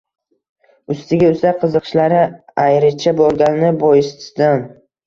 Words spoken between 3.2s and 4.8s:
bo‘lgani boisidan